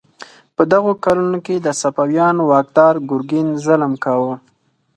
[0.55, 4.35] په دغو کلونو کې د صفویانو واکدار ګرګین ظلم کاوه.